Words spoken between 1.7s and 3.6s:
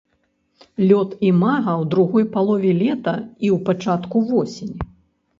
ў другой палове лета і